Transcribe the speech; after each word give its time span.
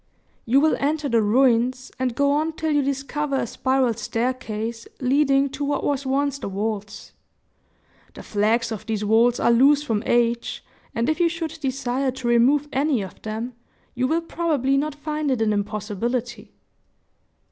"You 0.47 0.59
will 0.59 0.75
enter 0.79 1.07
the 1.07 1.21
ruins, 1.21 1.91
and 1.99 2.15
go 2.15 2.31
on 2.31 2.53
till 2.53 2.71
you 2.71 2.81
discover 2.81 3.35
a 3.35 3.45
spiral 3.45 3.93
staircase 3.93 4.87
leading 4.99 5.47
to 5.49 5.63
what 5.63 5.83
was 5.83 6.07
once 6.07 6.39
the 6.39 6.47
vaults. 6.49 7.11
The 8.15 8.23
flags 8.23 8.71
of 8.71 8.87
these 8.87 9.03
vaults 9.03 9.39
are 9.39 9.51
loose 9.51 9.83
from 9.83 10.01
age, 10.07 10.65
and 10.95 11.07
if 11.07 11.19
you 11.19 11.29
should 11.29 11.59
desire 11.61 12.09
to 12.13 12.27
remove 12.27 12.67
any 12.73 13.03
of 13.03 13.21
them, 13.21 13.53
you 13.93 14.07
will 14.07 14.21
probably 14.21 14.75
not 14.75 14.95
find 14.95 15.29
it 15.29 15.39
an 15.39 15.53
impossibility." 15.53 16.51